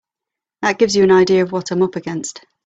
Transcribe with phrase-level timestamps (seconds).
[0.63, 2.43] That gives you an idea of what I'm up against.